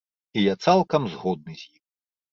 І 0.39 0.45
я 0.45 0.55
цалкам 0.67 1.05
згодны 1.17 1.53
з 1.63 1.71
ім. 1.75 1.81